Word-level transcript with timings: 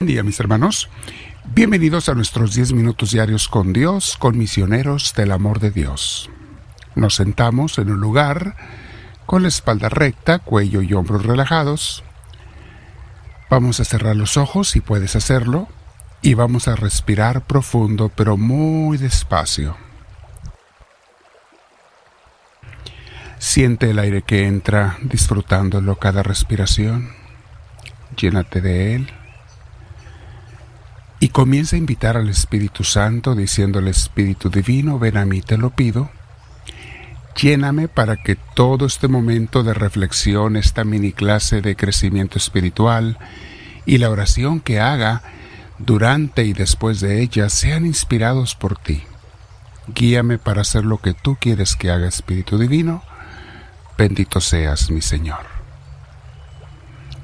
Buen 0.00 0.06
día 0.06 0.22
mis 0.22 0.38
hermanos. 0.38 0.88
Bienvenidos 1.56 2.08
a 2.08 2.14
nuestros 2.14 2.54
10 2.54 2.72
minutos 2.72 3.10
diarios 3.10 3.48
con 3.48 3.72
Dios, 3.72 4.16
con 4.16 4.38
misioneros 4.38 5.12
del 5.16 5.32
amor 5.32 5.58
de 5.58 5.72
Dios. 5.72 6.30
Nos 6.94 7.16
sentamos 7.16 7.78
en 7.78 7.90
un 7.90 7.98
lugar 7.98 8.54
con 9.26 9.42
la 9.42 9.48
espalda 9.48 9.88
recta, 9.88 10.38
cuello 10.38 10.82
y 10.82 10.94
hombros 10.94 11.26
relajados. 11.26 12.04
Vamos 13.50 13.80
a 13.80 13.84
cerrar 13.84 14.14
los 14.14 14.36
ojos 14.36 14.68
si 14.68 14.80
puedes 14.80 15.16
hacerlo 15.16 15.66
y 16.22 16.34
vamos 16.34 16.68
a 16.68 16.76
respirar 16.76 17.44
profundo 17.44 18.08
pero 18.08 18.36
muy 18.36 18.98
despacio. 18.98 19.76
Siente 23.40 23.90
el 23.90 23.98
aire 23.98 24.22
que 24.22 24.46
entra 24.46 24.96
disfrutándolo 25.02 25.96
cada 25.96 26.22
respiración. 26.22 27.10
Llénate 28.16 28.60
de 28.60 28.94
él 28.94 29.10
y 31.20 31.30
comienza 31.30 31.76
a 31.76 31.78
invitar 31.78 32.16
al 32.16 32.28
Espíritu 32.28 32.84
Santo 32.84 33.34
diciendo 33.34 33.80
al 33.80 33.88
Espíritu 33.88 34.50
Divino, 34.50 34.98
ven 34.98 35.16
a 35.16 35.24
mí, 35.24 35.42
te 35.42 35.58
lo 35.58 35.70
pido. 35.70 36.10
Lléname 37.40 37.88
para 37.88 38.16
que 38.16 38.36
todo 38.36 38.86
este 38.86 39.08
momento 39.08 39.62
de 39.62 39.74
reflexión, 39.74 40.56
esta 40.56 40.84
mini 40.84 41.12
clase 41.12 41.60
de 41.60 41.76
crecimiento 41.76 42.38
espiritual 42.38 43.18
y 43.86 43.98
la 43.98 44.10
oración 44.10 44.60
que 44.60 44.80
haga 44.80 45.22
durante 45.78 46.44
y 46.44 46.52
después 46.52 47.00
de 47.00 47.22
ella 47.22 47.48
sean 47.48 47.86
inspirados 47.86 48.54
por 48.54 48.76
ti. 48.78 49.02
Guíame 49.94 50.38
para 50.38 50.62
hacer 50.62 50.84
lo 50.84 50.98
que 50.98 51.14
tú 51.14 51.36
quieres 51.40 51.74
que 51.76 51.90
haga 51.90 52.08
Espíritu 52.08 52.58
Divino. 52.58 53.02
Bendito 53.96 54.40
seas, 54.40 54.90
mi 54.90 55.00
Señor. 55.00 55.46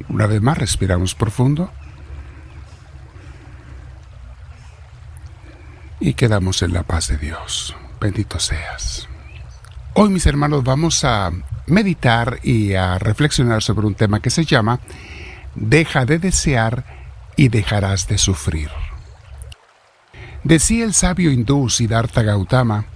Una 0.09 0.27
vez 0.27 0.41
más, 0.41 0.59
respiramos 0.59 1.15
profundo. 1.15 1.71
Y 6.01 6.15
quedamos 6.15 6.63
en 6.63 6.73
la 6.73 6.83
paz 6.83 7.09
de 7.09 7.19
Dios. 7.19 7.75
Bendito 8.01 8.39
seas. 8.39 9.09
Hoy 9.95 10.11
mis 10.11 10.27
hermanos 10.27 10.65
vamos 10.65 11.05
a 11.05 11.31
meditar 11.67 12.41
y 12.43 12.75
a 12.75 12.99
reflexionar 12.99 13.63
sobre 13.63 13.87
un 13.87 13.95
tema 13.95 14.21
que 14.21 14.31
se 14.31 14.45
llama 14.45 14.81
Deja 15.55 16.05
de 16.05 16.19
desear 16.19 16.85
y 17.37 17.49
dejarás 17.49 18.09
de 18.09 18.19
sufrir. 18.19 18.71
Decía 20.43 20.85
el 20.85 20.95
sabio 20.95 21.31
hindú 21.31 21.71
Siddhartha 21.71 22.23
Gautama 22.23 22.87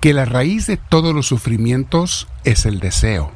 que 0.00 0.14
la 0.14 0.24
raíz 0.24 0.66
de 0.66 0.76
todos 0.76 1.14
los 1.14 1.26
sufrimientos 1.26 2.28
es 2.44 2.66
el 2.66 2.80
deseo. 2.80 3.30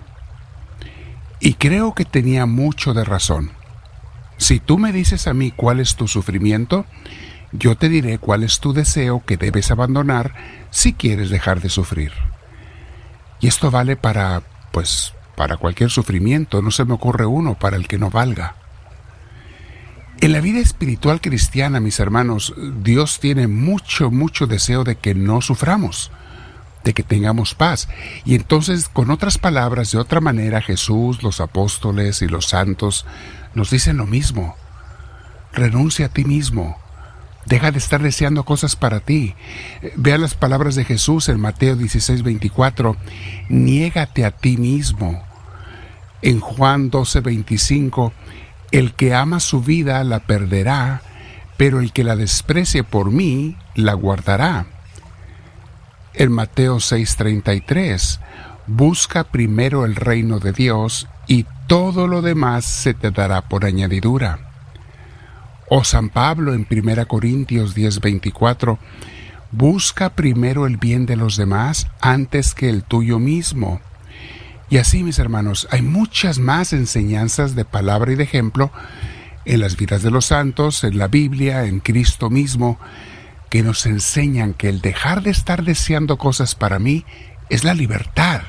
Y 1.39 1.55
creo 1.55 1.95
que 1.95 2.05
tenía 2.05 2.47
mucho 2.47 2.95
de 2.95 3.05
razón. 3.05 3.51
Si 4.37 4.59
tú 4.59 4.79
me 4.79 4.93
dices 4.93 5.27
a 5.27 5.35
mí 5.35 5.51
cuál 5.51 5.81
es 5.81 5.97
tu 5.97 6.09
sufrimiento, 6.09 6.87
yo 7.53 7.77
te 7.77 7.89
diré 7.89 8.19
cuál 8.19 8.43
es 8.43 8.61
tu 8.61 8.73
deseo 8.73 9.23
que 9.25 9.37
debes 9.37 9.71
abandonar 9.71 10.35
si 10.71 10.95
quieres 10.95 11.31
dejar 11.31 11.61
de 11.61 11.69
sufrir. 11.69 12.13
Y 13.41 13.47
esto 13.47 13.71
vale 13.71 13.97
para, 13.97 14.43
pues, 14.73 15.13
para 15.37 15.57
cualquier 15.57 15.91
sufrimiento, 15.91 16.63
no 16.63 16.71
se 16.71 16.85
me 16.85 16.95
ocurre 16.95 17.27
uno 17.27 17.59
para 17.59 17.77
el 17.77 17.89
que 17.89 17.99
no 17.99 18.11
valga. 18.11 18.55
En 20.21 20.33
la 20.33 20.41
vida 20.41 20.61
espiritual 20.61 21.21
cristiana, 21.21 21.81
mis 21.81 21.99
hermanos, 21.99 22.55
Dios 22.57 23.19
tiene 23.19 23.49
mucho, 23.49 24.11
mucho 24.11 24.47
deseo 24.47 24.85
de 24.85 24.95
que 24.95 25.15
no 25.15 25.41
suframos, 25.41 26.13
de 26.85 26.95
que 26.95 27.03
tengamos 27.03 27.55
paz. 27.55 27.89
Y 28.25 28.37
entonces, 28.37 28.89
con 28.89 29.11
otras 29.11 29.37
palabras, 29.37 29.91
de 29.91 29.99
otra 29.99 30.21
manera, 30.21 30.63
Jesús, 30.63 31.25
los 31.25 31.41
apóstoles 31.41 32.23
y 32.23 32.29
los 32.29 32.47
santos 32.47 33.05
nos 33.55 33.71
dicen 33.71 33.97
lo 33.97 34.07
mismo. 34.07 34.55
Renuncia 35.53 36.07
a 36.07 36.09
ti 36.09 36.25
mismo, 36.25 36.79
Deja 37.47 37.73
de 37.73 37.79
estar 37.79 38.03
deseando 38.03 38.45
cosas 38.45 38.77
para 38.77 39.01
ti. 39.01 39.35
Vea 39.97 40.19
las 40.19 40.35
palabras 40.35 40.75
de 40.75 40.85
Jesús 40.85 41.29
en 41.29 41.41
Mateo 41.41 41.77
16, 41.77 42.23
24. 42.23 42.97
Niégate 43.49 44.25
a 44.25 44.31
ti 44.31 44.57
mismo. 44.57 45.23
En 46.23 46.41
Juan 46.41 46.91
12, 46.91 47.21
25. 47.21 48.13
El 48.71 48.95
que 48.95 49.15
ama 49.15 49.41
su 49.41 49.61
vida 49.61 50.03
la 50.05 50.21
perderá, 50.21 51.03
pero 51.57 51.81
el 51.81 51.93
que 51.93 52.05
la 52.05 52.17
desprecie 52.17 52.85
por 52.85 53.11
mí 53.11 53.57
la 53.75 53.95
guardará. 53.95 54.67
En 56.15 56.31
Mateo 56.31 56.79
6, 56.79 57.17
33. 57.17 58.21
Busca 58.69 59.25
primero 59.25 59.85
el 59.85 59.97
reino 59.97 60.39
de 60.39 60.53
Dios 60.53 61.09
y 61.27 61.45
todo 61.67 62.07
lo 62.07 62.23
demás 62.23 62.65
se 62.65 62.95
te 62.95 63.11
dará 63.11 63.43
por 63.43 63.65
añadidura. 63.65 64.52
O 65.75 65.85
San 65.85 66.11
Pablo 66.11 66.53
en 66.53 66.67
1 66.71 67.07
Corintios 67.09 67.75
10:24, 67.75 68.79
busca 69.53 70.11
primero 70.11 70.67
el 70.67 70.77
bien 70.77 71.07
de 71.07 71.17
los 71.17 71.39
demás 71.39 71.87
antes 72.03 72.53
que 72.53 72.69
el 72.69 72.85
tuyo 72.85 73.19
mismo. 73.19 73.81
Y 74.69 74.77
así, 74.77 75.03
mis 75.03 75.19
hermanos, 75.19 75.67
hay 75.71 75.81
muchas 75.81 76.39
más 76.39 76.75
enseñanzas 76.75 77.55
de 77.55 77.65
palabra 77.65 78.13
y 78.13 78.17
de 78.17 78.25
ejemplo 78.25 78.71
en 79.47 79.61
las 79.61 79.79
vidas 79.79 80.03
de 80.03 80.11
los 80.11 80.27
santos, 80.27 80.85
en 80.85 80.99
la 80.99 81.09
Biblia, 81.09 81.65
en 81.65 81.81
Cristo 81.81 82.29
mismo, 82.29 82.79
que 83.49 83.63
nos 83.63 83.87
enseñan 83.87 84.53
que 84.53 84.69
el 84.69 84.83
dejar 84.83 85.23
de 85.23 85.31
estar 85.31 85.65
deseando 85.65 86.19
cosas 86.19 86.55
para 86.55 86.79
mí 86.81 87.07
es 87.49 87.65
la 87.65 87.73
libertad. 87.73 88.43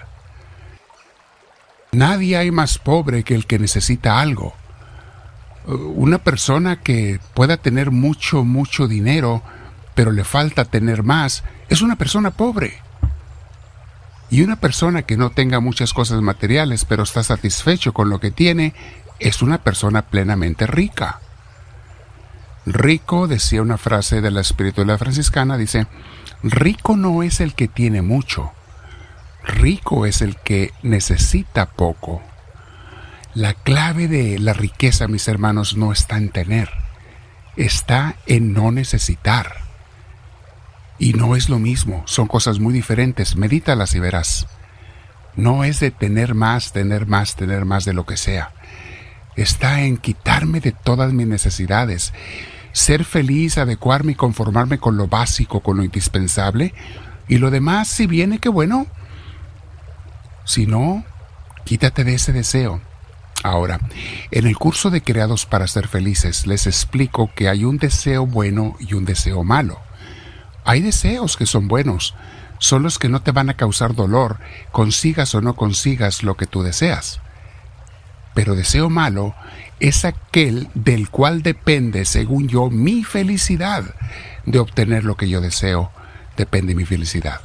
Nadie 1.94 2.35
hay 2.35 2.51
más 2.51 2.79
pobre 2.79 3.23
que 3.23 3.34
el 3.34 3.45
que 3.45 3.59
necesita 3.59 4.19
algo 4.19 4.55
una 5.66 6.18
persona 6.18 6.78
que 6.78 7.19
pueda 7.34 7.57
tener 7.57 7.91
mucho, 7.91 8.44
mucho 8.44 8.88
dinero, 8.88 9.41
pero 9.96 10.12
le 10.12 10.24
falta 10.24 10.66
tener 10.66 11.03
más, 11.03 11.44
es 11.69 11.81
una 11.81 11.96
persona 11.96 12.31
pobre. 12.31 12.81
Y 14.29 14.41
una 14.41 14.56
persona 14.56 15.03
que 15.03 15.16
no 15.18 15.29
tenga 15.29 15.59
muchas 15.59 15.94
cosas 15.94 16.22
materiales, 16.22 16.85
pero 16.85 17.03
está 17.03 17.23
satisfecho 17.23 17.94
con 17.94 18.09
lo 18.09 18.19
que 18.19 18.31
tiene, 18.31 18.73
es 19.19 19.41
una 19.41 19.59
persona 19.59 20.02
plenamente 20.03 20.66
rica. 20.66 21.19
Rico, 22.66 23.28
decía 23.28 23.62
una 23.62 23.78
frase 23.78 24.22
de 24.22 24.31
la 24.31 24.41
espiritualidad 24.41 24.97
franciscana, 24.97 25.57
dice, 25.57 25.85
rico 26.41 26.97
no 26.97 27.22
es 27.22 27.41
el 27.41 27.53
que 27.53 27.68
tiene 27.68 28.02
mucho, 28.02 28.52
rico 29.44 30.06
es 30.06 30.22
el 30.22 30.38
que 30.38 30.72
necesita 30.81 31.68
poco. 31.68 32.22
La 33.36 33.56
clave 33.56 34.08
de 34.08 34.38
la 34.38 34.54
riqueza, 34.54 35.08
mis 35.08 35.28
hermanos, 35.28 35.76
no 35.76 35.92
está 35.92 36.18
en 36.18 36.30
tener, 36.30 36.70
está 37.58 38.16
en 38.28 38.54
no 38.54 38.72
necesitar. 38.72 39.56
Y 41.00 41.14
no 41.14 41.36
es 41.36 41.50
lo 41.50 41.58
mismo, 41.58 42.04
son 42.06 42.28
cosas 42.28 42.60
muy 42.60 42.76
diferentes, 42.76 43.36
medítalas 43.36 43.96
y 43.96 44.00
verás. 44.00 44.46
No 45.36 45.64
es 45.64 45.80
de 45.80 45.90
tener 45.90 46.36
más, 46.36 46.74
tener 46.74 47.08
más, 47.08 47.36
tener 47.36 47.66
más 47.66 47.86
de 47.86 47.94
lo 47.94 48.06
que 48.06 48.18
sea. 48.18 48.54
Está 49.36 49.82
en 49.82 49.98
quitarme 49.98 50.60
de 50.60 50.72
todas 50.72 51.12
mis 51.12 51.26
necesidades, 51.26 52.14
ser 52.72 53.04
feliz, 53.04 53.58
adecuarme 53.58 54.12
y 54.12 54.16
conformarme 54.16 54.78
con 54.78 54.96
lo 54.96 55.08
básico, 55.08 55.62
con 55.62 55.78
lo 55.78 55.84
indispensable, 55.84 56.76
y 57.28 57.40
lo 57.40 57.50
demás, 57.50 57.88
si 57.88 58.06
viene, 58.06 58.38
qué 58.38 58.50
bueno. 58.50 58.86
Si 60.46 60.68
no, 60.68 61.04
quítate 61.66 62.04
de 62.04 62.14
ese 62.14 62.32
deseo 62.32 62.93
Ahora, 63.44 63.81
en 64.31 64.48
el 64.48 64.58
curso 64.58 64.90
de 64.90 65.02
Creados 65.02 65.46
para 65.46 65.68
ser 65.68 65.90
felices 65.90 66.48
les 66.48 66.66
explico 66.66 67.30
que 67.36 67.50
hay 67.50 67.66
un 67.66 67.78
deseo 67.78 68.26
bueno 68.26 68.78
y 68.80 68.94
un 68.94 69.04
deseo 69.04 69.44
malo. 69.44 69.80
Hay 70.64 70.80
deseos 70.81 71.36
que 71.36 71.46
son 71.46 71.68
buenos, 71.68 72.16
son 72.58 72.84
los 72.84 72.97
que 72.97 73.09
no 73.09 73.22
te 73.22 73.32
van 73.32 73.50
a 73.50 73.58
causar 73.58 73.96
dolor, 73.96 74.40
consigas 74.72 75.35
o 75.35 75.41
no 75.41 75.56
consigas 75.58 76.23
lo 76.23 76.38
que 76.38 76.47
tú 76.47 76.64
deseas. 76.64 77.20
Pero 78.34 78.56
deseo 78.56 78.90
malo 78.90 79.35
es 79.82 80.06
aquel 80.06 80.70
del 80.73 81.09
cual 81.09 81.44
depende, 81.44 82.06
según 82.06 82.47
yo, 82.47 82.70
mi 82.70 83.03
felicidad 83.03 83.84
de 84.46 84.59
obtener 84.59 85.03
lo 85.03 85.17
que 85.17 85.28
yo 85.28 85.41
deseo. 85.41 85.91
Depende 86.38 86.76
mi 86.76 86.85
felicidad. 86.85 87.41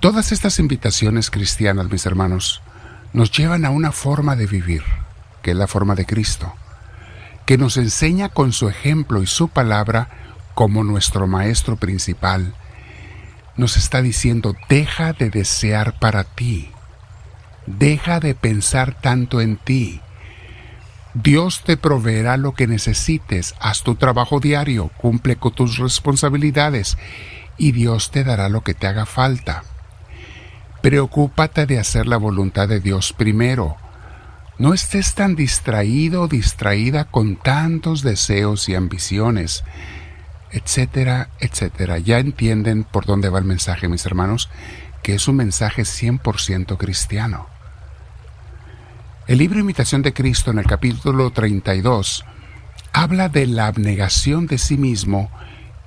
Todas 0.00 0.32
estas 0.32 0.58
invitaciones 0.58 1.30
cristianas, 1.30 1.90
mis 1.90 2.06
hermanos, 2.06 2.62
nos 3.14 3.30
llevan 3.30 3.64
a 3.64 3.70
una 3.70 3.92
forma 3.92 4.34
de 4.34 4.46
vivir, 4.46 4.82
que 5.40 5.52
es 5.52 5.56
la 5.56 5.68
forma 5.68 5.94
de 5.94 6.04
Cristo, 6.04 6.52
que 7.46 7.56
nos 7.56 7.76
enseña 7.76 8.28
con 8.28 8.52
su 8.52 8.68
ejemplo 8.68 9.22
y 9.22 9.26
su 9.26 9.48
palabra 9.48 10.08
como 10.54 10.82
nuestro 10.82 11.28
Maestro 11.28 11.76
principal. 11.76 12.54
Nos 13.56 13.76
está 13.76 14.02
diciendo, 14.02 14.56
deja 14.68 15.12
de 15.12 15.30
desear 15.30 15.96
para 16.00 16.24
ti, 16.24 16.72
deja 17.66 18.18
de 18.18 18.34
pensar 18.34 19.00
tanto 19.00 19.40
en 19.40 19.58
ti. 19.58 20.00
Dios 21.14 21.62
te 21.64 21.76
proveerá 21.76 22.36
lo 22.36 22.54
que 22.54 22.66
necesites, 22.66 23.54
haz 23.60 23.84
tu 23.84 23.94
trabajo 23.94 24.40
diario, 24.40 24.90
cumple 24.96 25.36
con 25.36 25.54
tus 25.54 25.78
responsabilidades 25.78 26.98
y 27.58 27.70
Dios 27.70 28.10
te 28.10 28.24
dará 28.24 28.48
lo 28.48 28.62
que 28.62 28.74
te 28.74 28.88
haga 28.88 29.06
falta. 29.06 29.62
Preocúpate 30.84 31.64
de 31.64 31.78
hacer 31.78 32.06
la 32.06 32.18
voluntad 32.18 32.68
de 32.68 32.78
Dios 32.78 33.14
primero. 33.14 33.78
No 34.58 34.74
estés 34.74 35.14
tan 35.14 35.34
distraído 35.34 36.20
o 36.20 36.28
distraída 36.28 37.06
con 37.06 37.36
tantos 37.36 38.02
deseos 38.02 38.68
y 38.68 38.74
ambiciones, 38.74 39.64
etcétera, 40.50 41.30
etcétera. 41.40 41.96
Ya 41.96 42.18
entienden 42.18 42.84
por 42.84 43.06
dónde 43.06 43.30
va 43.30 43.38
el 43.38 43.46
mensaje, 43.46 43.88
mis 43.88 44.04
hermanos, 44.04 44.50
que 45.02 45.14
es 45.14 45.26
un 45.26 45.36
mensaje 45.36 45.84
100% 45.84 46.76
cristiano. 46.76 47.46
El 49.26 49.38
libro 49.38 49.60
Imitación 49.60 50.02
de 50.02 50.12
Cristo 50.12 50.50
en 50.50 50.58
el 50.58 50.66
capítulo 50.66 51.30
32 51.30 52.26
habla 52.92 53.30
de 53.30 53.46
la 53.46 53.68
abnegación 53.68 54.46
de 54.46 54.58
sí 54.58 54.76
mismo 54.76 55.30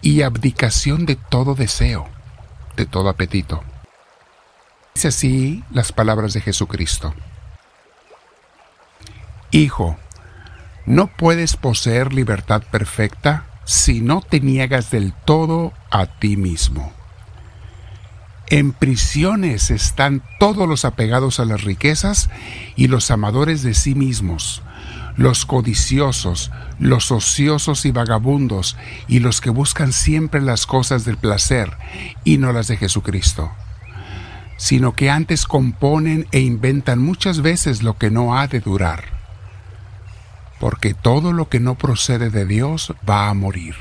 y 0.01 0.23
abdicación 0.23 1.05
de 1.05 1.17
todo 1.17 1.53
deseo, 1.53 2.09
de 2.75 2.87
todo 2.87 3.09
apetito. 3.09 3.63
Dice 4.97 5.09
así 5.09 5.63
las 5.69 5.91
palabras 5.91 6.33
de 6.33 6.41
Jesucristo. 6.41 7.13
Hijo, 9.51 9.95
no 10.87 11.05
puedes 11.05 11.55
poseer 11.55 12.15
libertad 12.15 12.63
perfecta 12.63 13.45
si 13.63 14.01
no 14.01 14.21
te 14.21 14.39
niegas 14.39 14.89
del 14.89 15.13
todo 15.13 15.71
a 15.91 16.07
ti 16.07 16.35
mismo. 16.35 16.91
En 18.47 18.71
prisiones 18.71 19.69
están 19.69 20.23
todos 20.39 20.67
los 20.67 20.83
apegados 20.83 21.39
a 21.39 21.45
las 21.45 21.63
riquezas 21.63 22.31
y 22.75 22.87
los 22.87 23.11
amadores 23.11 23.61
de 23.61 23.75
sí 23.75 23.93
mismos, 23.93 24.63
los 25.15 25.45
codiciosos, 25.45 26.49
los 26.79 27.11
ociosos 27.11 27.85
y 27.85 27.91
vagabundos, 27.91 28.75
y 29.07 29.19
los 29.19 29.41
que 29.41 29.51
buscan 29.51 29.93
siempre 29.93 30.41
las 30.41 30.65
cosas 30.65 31.05
del 31.05 31.17
placer 31.17 31.77
y 32.23 32.39
no 32.39 32.51
las 32.51 32.67
de 32.67 32.77
Jesucristo, 32.77 33.51
sino 34.57 34.93
que 34.93 35.09
antes 35.09 35.45
componen 35.45 36.27
e 36.31 36.39
inventan 36.39 36.99
muchas 36.99 37.41
veces 37.41 37.83
lo 37.83 37.97
que 37.97 38.11
no 38.11 38.37
ha 38.37 38.47
de 38.47 38.59
durar 38.59 39.17
porque 40.59 40.93
todo 40.93 41.33
lo 41.33 41.49
que 41.49 41.59
no 41.59 41.75
procede 41.75 42.29
de 42.29 42.45
Dios 42.45 42.93
va 43.07 43.29
a 43.29 43.33
morir, 43.33 43.75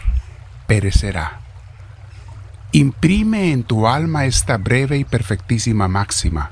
perecerá. 0.66 1.40
Imprime 2.72 3.52
en 3.52 3.64
tu 3.64 3.86
alma 3.88 4.26
esta 4.26 4.58
breve 4.58 4.98
y 4.98 5.04
perfectísima 5.04 5.88
máxima. 5.88 6.50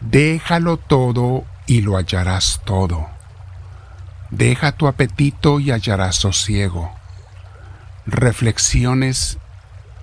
Déjalo 0.00 0.78
todo 0.78 1.44
y 1.66 1.82
lo 1.82 1.96
hallarás 1.96 2.60
todo. 2.64 3.08
Deja 4.30 4.72
tu 4.72 4.88
apetito 4.88 5.60
y 5.60 5.70
hallarás 5.70 6.16
sosiego. 6.16 6.90
Reflexiones, 8.06 9.38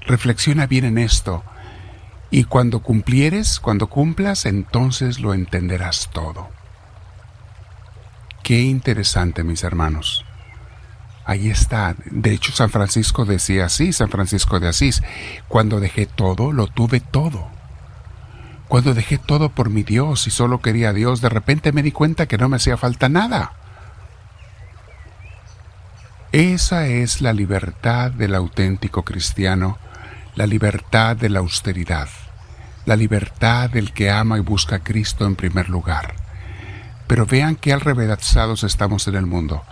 reflexiona 0.01 0.67
bien 0.67 0.85
en 0.85 0.97
esto, 0.97 1.43
y 2.29 2.43
cuando 2.43 2.79
cumplieres, 2.79 3.59
cuando 3.59 3.87
cumplas, 3.87 4.45
entonces 4.45 5.19
lo 5.19 5.33
entenderás 5.33 6.09
todo. 6.11 6.49
Qué 8.43 8.61
interesante, 8.61 9.43
mis 9.43 9.63
hermanos. 9.63 10.25
Ahí 11.25 11.49
está. 11.49 11.95
De 12.05 12.31
hecho, 12.31 12.53
San 12.53 12.69
Francisco 12.69 13.25
decía 13.25 13.65
así, 13.65 13.91
San 13.91 14.09
Francisco 14.09 14.61
de 14.61 14.69
Asís, 14.69 15.03
cuando 15.49 15.81
dejé 15.81 16.05
todo, 16.05 16.53
lo 16.53 16.67
tuve 16.67 17.01
todo. 17.01 17.49
Cuando 18.69 18.93
dejé 18.93 19.17
todo 19.17 19.49
por 19.49 19.69
mi 19.69 19.83
Dios 19.83 20.27
y 20.27 20.31
solo 20.31 20.61
quería 20.61 20.89
a 20.89 20.93
Dios, 20.93 21.21
de 21.21 21.29
repente 21.29 21.71
me 21.71 21.83
di 21.83 21.91
cuenta 21.91 22.27
que 22.27 22.37
no 22.37 22.49
me 22.49 22.57
hacía 22.57 22.77
falta 22.77 23.09
nada. 23.09 23.53
Esa 26.31 26.87
es 26.87 27.21
la 27.21 27.33
libertad 27.33 28.11
del 28.11 28.35
auténtico 28.35 29.03
cristiano, 29.03 29.77
la 30.37 30.45
libertad 30.45 31.17
de 31.17 31.29
la 31.29 31.39
austeridad, 31.39 32.07
la 32.85 32.95
libertad 32.95 33.71
del 33.71 33.91
que 33.91 34.11
ama 34.11 34.37
y 34.37 34.41
busca 34.41 34.75
a 34.75 34.83
Cristo 34.83 35.25
en 35.25 35.35
primer 35.35 35.67
lugar. 35.67 36.13
Pero 37.07 37.25
vean 37.25 37.55
qué 37.55 37.73
alrevedazados 37.73 38.63
estamos 38.63 39.07
en 39.07 39.15
el 39.15 39.25
mundo. 39.25 39.63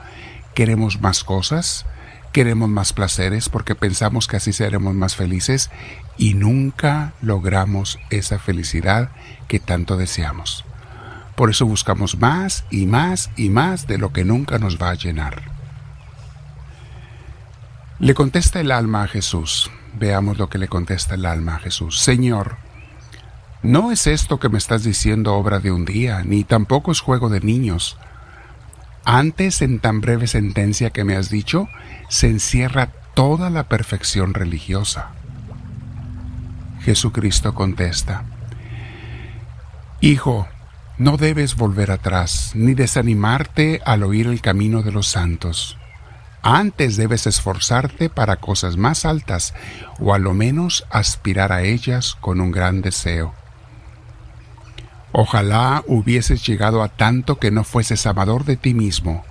Queremos 0.56 1.00
más 1.01 1.23
cosas, 1.23 1.85
queremos 2.31 2.67
más 2.67 2.94
placeres 2.94 3.47
porque 3.47 3.75
pensamos 3.75 4.27
que 4.27 4.38
así 4.38 4.53
seremos 4.53 4.95
más 4.95 5.15
felices 5.15 5.69
y 6.17 6.33
nunca 6.33 7.13
logramos 7.21 8.00
esa 8.09 8.39
felicidad 8.39 9.12
que 9.47 9.59
tanto 9.59 9.97
deseamos. 9.97 10.65
Por 11.35 11.51
eso 11.51 11.67
buscamos 11.67 12.17
más 12.17 12.65
y 12.71 12.88
más 12.88 13.29
y 13.38 13.50
más 13.50 13.85
de 13.85 14.00
lo 14.00 14.12
que 14.12 14.25
nunca 14.25 14.57
nos 14.57 14.81
va 14.81 14.89
a 14.89 14.95
llenar. 14.95 15.54
Le 17.97 18.13
contesta 18.13 18.59
el 18.59 18.71
alma 18.71 19.03
a 19.03 19.07
Jesús. 19.07 19.71
Veamos 19.97 20.38
lo 20.38 20.50
que 20.50 20.57
le 20.57 20.68
contesta 20.68 21.15
el 21.15 21.25
alma 21.25 21.56
a 21.56 21.59
Jesús. 21.59 22.01
Señor, 22.01 22.57
no 23.63 23.92
es 23.92 24.06
esto 24.06 24.38
que 24.38 24.50
me 24.50 24.57
estás 24.57 24.83
diciendo 24.83 25.33
obra 25.33 25.59
de 25.59 25.71
un 25.71 25.86
día, 25.86 26.21
ni 26.25 26.44
tampoco 26.44 26.92
es 26.92 27.00
juego 27.00 27.30
de 27.30 27.39
niños. 27.39 27.97
Antes, 29.06 29.62
en 29.62 29.80
tan 29.80 30.01
breve 30.01 30.27
sentencia 30.27 30.89
que 30.89 31.06
me 31.06 31.15
has 31.15 31.30
dicho, 31.30 31.69
se 32.09 32.27
encierra 32.27 32.92
toda 33.13 33.50
la 33.50 33.69
perfección 33.69 34.33
religiosa. 34.33 35.12
Jesucristo 36.81 37.56
contesta, 37.56 38.25
Hijo, 40.01 40.48
no 40.98 41.15
debes 41.15 41.56
volver 41.56 41.91
atrás, 41.91 42.51
ni 42.56 42.74
desanimarte 42.74 43.81
al 43.86 44.03
oír 44.03 44.27
el 44.27 44.41
camino 44.41 44.83
de 44.83 44.91
los 44.91 45.07
santos. 45.07 45.77
Antes 46.47 46.95
debes 46.95 47.25
esforzarte 47.25 48.07
para 48.07 48.36
cosas 48.36 48.77
más 48.77 49.03
altas, 49.03 49.56
o 50.00 50.13
a 50.13 50.19
lo 50.19 50.36
menos 50.36 50.86
aspirar 50.92 51.51
a 51.51 51.63
ellas 51.63 52.15
con 52.21 52.39
un 52.39 52.51
gran 52.51 52.83
deseo. 52.83 53.33
Ojalá 55.12 55.83
hubieses 55.88 56.45
llegado 56.45 56.83
a 56.83 56.89
tanto 56.89 57.39
que 57.39 57.50
no 57.50 57.63
fueses 57.63 58.06
amador 58.06 58.45
de 58.45 58.57
ti 58.57 58.75
mismo 58.75 59.25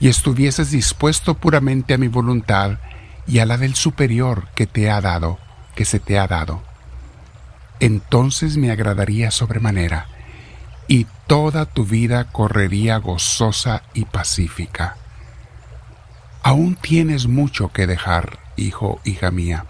y 0.00 0.08
estuvieses 0.08 0.72
dispuesto 0.72 1.34
puramente 1.34 1.94
a 1.94 1.98
mi 1.98 2.08
voluntad 2.08 2.78
y 3.28 3.38
a 3.38 3.46
la 3.46 3.56
del 3.56 3.76
superior 3.76 4.48
que 4.56 4.66
te 4.66 4.90
ha 4.90 5.00
dado, 5.00 5.38
que 5.76 5.84
se 5.84 6.00
te 6.00 6.18
ha 6.18 6.26
dado. 6.26 6.64
Entonces 7.78 8.56
me 8.56 8.72
agradaría 8.72 9.30
sobremanera 9.30 10.08
y 10.88 11.06
toda 11.28 11.66
tu 11.66 11.84
vida 11.84 12.24
correría 12.32 12.96
gozosa 12.96 13.84
y 13.94 14.06
pacífica. 14.06 14.96
Aún 16.42 16.74
tienes 16.76 17.26
mucho 17.26 17.68
que 17.68 17.86
dejar, 17.86 18.38
hijo, 18.56 19.00
hija 19.04 19.30
mía, 19.30 19.66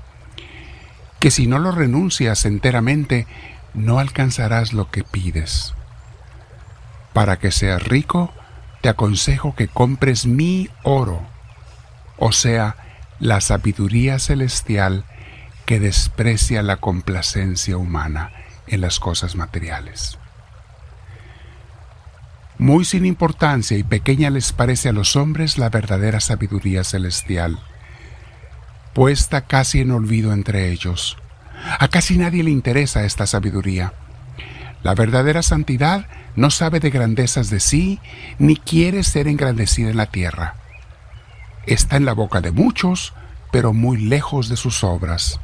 que 1.18 1.30
si 1.30 1.46
no 1.46 1.58
lo 1.58 1.72
renuncias 1.72 2.44
enteramente, 2.44 3.26
no 3.74 3.98
alcanzarás 3.98 4.72
lo 4.72 4.90
que 4.90 5.04
pides. 5.04 5.74
Para 7.12 7.38
que 7.38 7.50
seas 7.50 7.82
rico, 7.82 8.32
te 8.80 8.88
aconsejo 8.88 9.54
que 9.54 9.68
compres 9.68 10.26
mi 10.26 10.70
oro, 10.84 11.20
o 12.18 12.32
sea, 12.32 12.76
la 13.18 13.40
sabiduría 13.40 14.18
celestial 14.18 15.04
que 15.66 15.80
desprecia 15.80 16.62
la 16.62 16.78
complacencia 16.78 17.76
humana 17.76 18.32
en 18.66 18.80
las 18.80 19.00
cosas 19.00 19.36
materiales. 19.36 20.19
Muy 22.60 22.84
sin 22.84 23.06
importancia 23.06 23.78
y 23.78 23.82
pequeña 23.84 24.28
les 24.28 24.52
parece 24.52 24.90
a 24.90 24.92
los 24.92 25.16
hombres 25.16 25.56
la 25.56 25.70
verdadera 25.70 26.20
sabiduría 26.20 26.84
celestial, 26.84 27.58
puesta 28.92 29.46
casi 29.46 29.80
en 29.80 29.90
olvido 29.90 30.34
entre 30.34 30.70
ellos, 30.70 31.16
a 31.78 31.88
casi 31.88 32.18
nadie 32.18 32.42
le 32.42 32.50
interesa 32.50 33.06
esta 33.06 33.26
sabiduría. 33.26 33.94
La 34.82 34.94
verdadera 34.94 35.42
santidad 35.42 36.06
no 36.36 36.50
sabe 36.50 36.80
de 36.80 36.90
grandezas 36.90 37.48
de 37.48 37.60
sí, 37.60 37.98
ni 38.38 38.56
quiere 38.56 39.04
ser 39.04 39.26
engrandecida 39.26 39.88
en 39.88 39.96
la 39.96 40.10
tierra. 40.10 40.56
Está 41.64 41.96
en 41.96 42.04
la 42.04 42.12
boca 42.12 42.42
de 42.42 42.50
muchos, 42.50 43.14
pero 43.52 43.72
muy 43.72 43.96
lejos 43.96 44.50
de 44.50 44.58
sus 44.58 44.84
obras, 44.84 45.40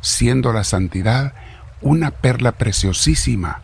siendo 0.00 0.54
la 0.54 0.64
santidad 0.64 1.34
una 1.82 2.10
perla 2.10 2.52
preciosísima, 2.52 3.60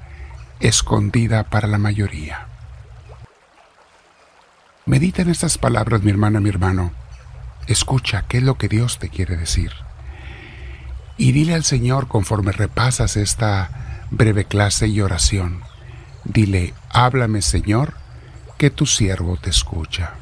escondida 0.61 1.45
para 1.45 1.67
la 1.67 1.79
mayoría. 1.79 2.49
Medita 4.87 5.23
en 5.23 5.31
estas 5.31 5.57
palabras, 5.57 6.03
mi 6.03 6.11
hermana, 6.11 6.41
mi 6.41 6.51
hermano. 6.51 6.93
Escucha 7.67 8.27
qué 8.29 8.37
es 8.39 8.43
lo 8.43 8.59
que 8.59 8.69
Dios 8.69 8.99
te 8.99 9.09
quiere 9.09 9.39
decir. 9.39 9.73
Y 11.17 11.33
dile 11.33 11.55
al 11.55 11.65
Señor 11.65 12.07
conforme 12.07 12.53
repasas 12.53 13.17
esta 13.17 14.07
breve 14.11 14.45
clase 14.45 14.87
y 14.89 15.01
oración, 15.01 15.63
dile, 16.25 16.75
háblame 16.91 17.41
Señor, 17.41 17.95
que 18.59 18.69
tu 18.69 18.85
siervo 18.85 19.39
te 19.39 19.49
escucha. 19.49 20.17